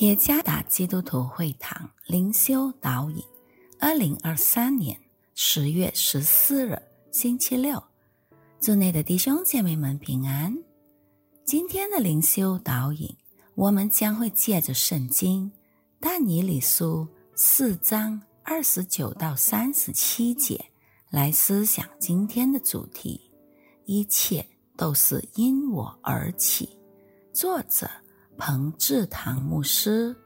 [0.00, 3.24] 耶加达基督徒会堂灵修导引，
[3.80, 4.94] 二零二三年
[5.34, 6.78] 十月十四日
[7.10, 7.82] 星期六，
[8.60, 10.54] 祝内的弟兄姐妹们平安。
[11.46, 13.16] 今天的灵修导引，
[13.54, 15.50] 我们将会借着圣经
[15.98, 20.62] 但以理书四章二十九到三十七节
[21.08, 23.18] 来思想今天的主题：
[23.86, 26.68] 一切都是因我而起。
[27.32, 27.88] 作者。
[28.38, 30.14] 彭志堂牧师，《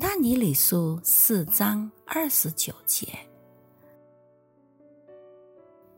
[0.00, 3.06] 但以理书》四章二十九节。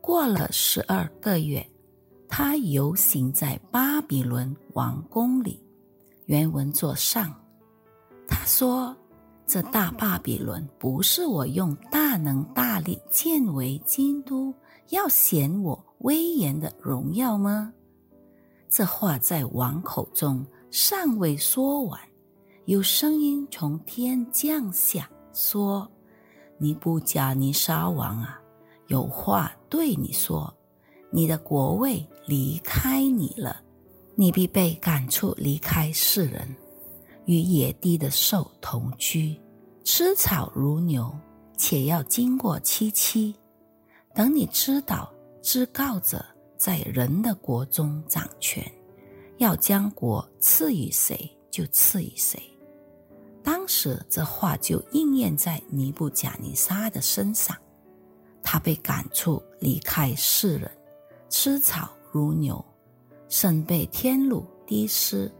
[0.01, 1.65] 过了十二个月，
[2.27, 5.63] 他游行在巴比伦王宫里。
[6.25, 7.33] 原文作上，
[8.27, 8.95] 他说
[9.47, 14.53] ：“这大巴比伦不是我用大能大力建为京都，
[14.89, 17.71] 要显我威严的荣耀吗？”
[18.69, 20.45] 这话在王口中。
[20.77, 21.97] 尚未说完，
[22.65, 25.89] 有声音从天降下，说
[26.59, 28.37] ：“尼布甲尼撒王啊，
[28.87, 30.53] 有话对你说，
[31.11, 33.61] 你的国位离开你了，
[34.15, 36.53] 你必被赶出，离开世人，
[37.23, 39.33] 与野地的兽同居，
[39.85, 41.09] 吃草如牛，
[41.55, 43.33] 且要经过七七。
[44.13, 45.09] 等你知道，
[45.41, 46.25] 知告者
[46.57, 48.61] 在人的国中掌权。”
[49.37, 52.41] 要将国赐予谁，就赐予谁。
[53.43, 57.55] 当时这话就应验在尼布贾尼撒的身上，
[58.41, 60.71] 他被赶出，离开世人，
[61.29, 62.63] 吃草如牛，
[63.29, 65.31] 身被天露滴湿，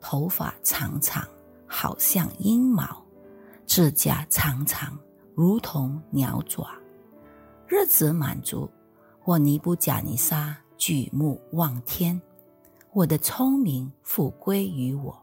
[0.00, 1.26] 头发长长，
[1.66, 3.02] 好像鹰毛，
[3.66, 4.98] 指甲长长，
[5.34, 6.68] 如同鸟爪。
[7.66, 8.68] 日子满足，
[9.24, 12.20] 我尼布贾尼撒举目望天。
[12.96, 15.14] 我的聪明复归于我，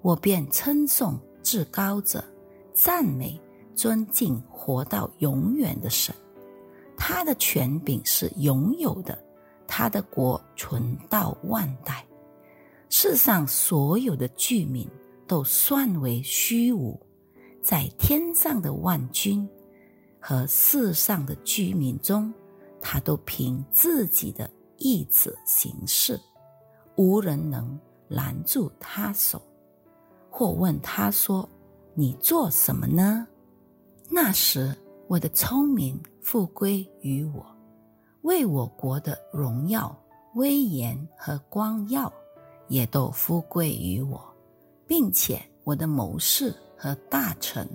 [0.00, 2.24] 我便称颂至高者，
[2.72, 3.36] 赞美
[3.74, 6.14] 尊敬活到永远的神。
[6.96, 9.18] 他的权柄是永有的，
[9.66, 12.06] 他的国存到万代。
[12.88, 14.88] 世上所有的居民
[15.26, 16.96] 都算为虚无，
[17.60, 19.48] 在天上的万军
[20.20, 22.32] 和世上的居民中，
[22.80, 26.16] 他都凭自己的意志行事。
[27.00, 29.40] 无人能拦住他手，
[30.28, 31.48] 或问他说
[31.96, 33.26] ：“你做什么呢？”
[34.10, 34.76] 那时，
[35.08, 37.46] 我的聪明复归于我，
[38.20, 39.98] 为我国的荣耀、
[40.34, 42.12] 威严和光耀
[42.68, 44.22] 也都复归于我，
[44.86, 47.66] 并且我的谋士和大臣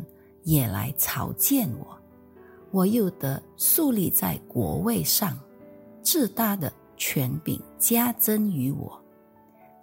[0.43, 1.97] 也来朝见我，
[2.69, 5.35] 我又得树立在国位上，
[6.03, 9.01] 至大的权柄加增于我。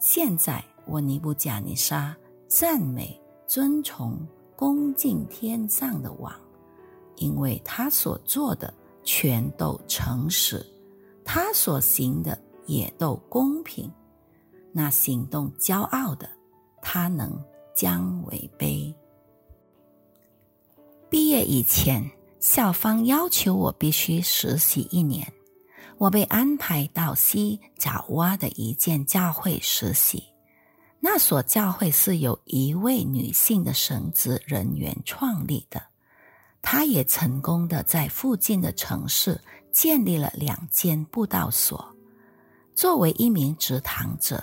[0.02, 2.14] 现在我尼布贾尼撒
[2.48, 4.18] 赞美、尊崇、
[4.56, 6.34] 恭敬天上的王，
[7.18, 8.74] 因为他所做的
[9.04, 10.66] 全都诚实，
[11.24, 12.36] 他所行的
[12.66, 13.88] 也都公平。
[14.72, 16.28] 那行动骄傲的，
[16.82, 17.41] 他能
[17.72, 18.92] 将为卑。
[21.08, 22.04] 毕业以前，
[22.41, 25.32] 校方要求我必须实习一年。
[25.98, 30.25] 我被安排到西爪哇的一间教会实习，
[31.00, 35.82] 那所教会是由一位女性的神职人员创立的。
[36.60, 39.41] 她也成功的在附近的城市
[39.72, 41.88] 建立了两间布道所。
[42.74, 44.42] 作为一名职堂者，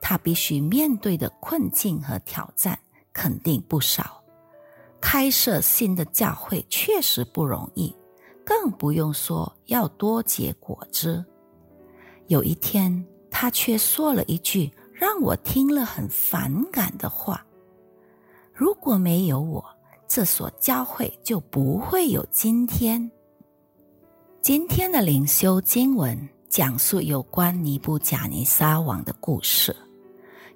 [0.00, 2.78] 他必须面对的困境和挑战
[3.12, 4.22] 肯定不少。
[5.00, 7.94] 开设新的教会确实不容易。
[8.44, 11.24] 更不用说要多结果子。
[12.26, 17.44] 有一天，他却说了一句让我听了很反感的话
[18.52, 19.64] ：“如果没有我，
[20.06, 23.10] 这所教会就不会有今天。”
[24.40, 26.18] 今天的灵修经文
[26.48, 29.74] 讲述有关尼布贾尼撒王的故事。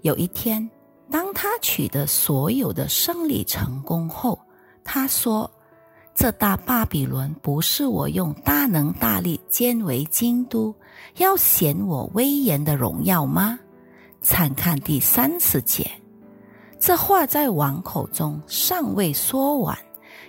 [0.02, 0.68] 有一天，
[1.10, 4.38] 当他取得所有的胜利成功后，
[4.82, 5.50] 他说。
[6.16, 10.74] 这大巴比伦不是我用大能大力建为京都，
[11.18, 13.58] 要显我威严的荣耀吗？
[14.22, 15.88] 参看第三十节。
[16.80, 19.76] 这话在王口中尚未说完，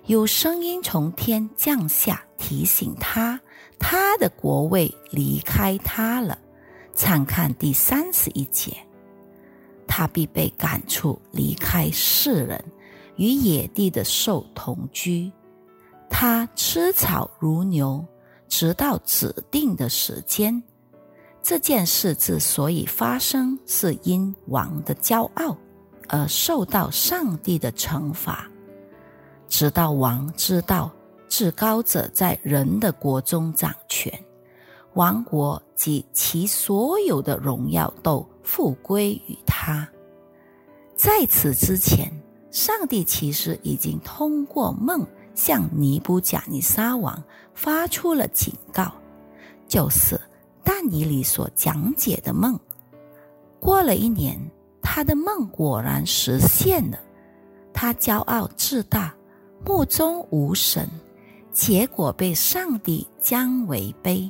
[0.07, 3.39] 有声音从天降下，提醒他，
[3.79, 6.37] 他的国位离开他了。
[6.93, 8.75] 参看第三十一节。
[9.87, 12.61] 他必被赶出，离开世人，
[13.15, 15.31] 与野地的兽同居。
[16.19, 18.03] 他吃草如牛，
[18.47, 20.63] 直到指定的时间。
[21.43, 25.55] 这件事之所以发生，是因王的骄傲，
[26.07, 28.49] 而受到上帝的惩罚，
[29.47, 30.91] 直到王知道
[31.29, 34.11] 至高者在人的国中掌权，
[34.95, 39.87] 王国及其所有的荣耀都复归于他。
[40.95, 42.11] 在此之前，
[42.49, 45.05] 上帝其实已经通过梦
[45.37, 47.23] 向尼布甲尼撒王
[47.53, 48.91] 发出了警告，
[49.67, 50.19] 就是
[50.63, 52.59] 但以理所讲解的梦。
[53.59, 54.35] 过了一年，
[54.81, 56.97] 他的梦果然实现了。
[57.71, 59.13] 他骄傲自大，
[59.63, 60.89] 目中无神，
[61.51, 64.29] 结果被上帝将为卑。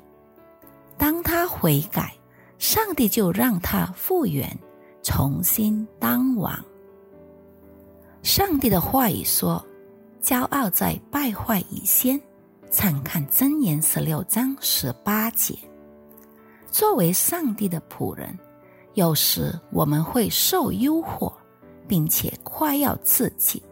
[0.98, 2.13] 当他悔改，
[2.57, 4.60] 上帝就让他复原，
[5.01, 6.53] 重新当王。
[8.24, 9.65] 上帝的话语说
[10.27, 12.19] ：“骄傲在败坏以先。”
[12.69, 15.57] 参看箴言十六章十八节。
[16.69, 18.38] 作为上帝的仆人。
[18.95, 21.31] 有时我们会受诱惑，
[21.88, 23.63] 并且夸耀自己。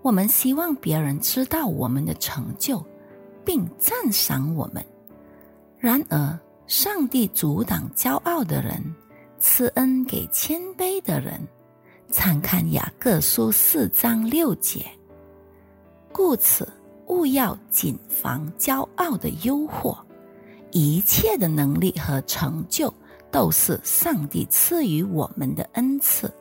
[0.00, 2.80] 我们希望别人知道我们的成就，
[3.44, 4.84] 并赞赏我们。
[5.76, 6.38] 然而，
[6.68, 8.80] 上帝阻挡骄傲的人，
[9.40, 11.40] 赐恩给谦卑的人。
[12.10, 14.84] 参看雅各书四章六节。
[16.14, 16.66] 故此，
[17.08, 19.98] 勿要谨防骄傲的诱惑。
[20.70, 22.94] 一切的能力和成就。
[23.30, 26.32] 都是上帝赐予我们的恩赐，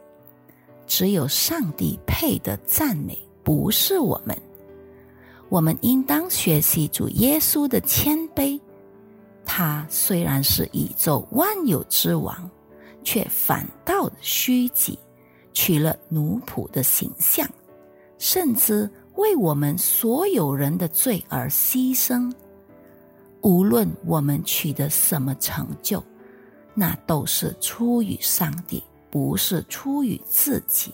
[0.85, 4.37] 只有上帝配得赞美，不是我们。
[5.49, 8.61] 我们应当学习主耶稣的谦卑。
[9.43, 12.47] 他虽然是宇宙万有之王，
[13.03, 14.99] 却反倒虚己，
[15.51, 17.49] 取了奴仆的形象，
[18.19, 22.31] 甚至为我们所有人的罪而牺牲。
[23.42, 26.04] 无论我们取得什么成就。
[26.75, 30.92] 那都是出于上帝，不是出于自己，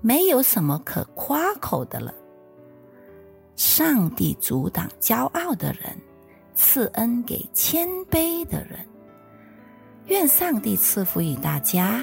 [0.00, 2.14] 没有什么可夸口的了。
[3.54, 5.94] 上帝阻挡骄傲的人，
[6.54, 8.78] 赐恩给谦卑的人。
[10.06, 12.02] 愿上帝赐福于大家。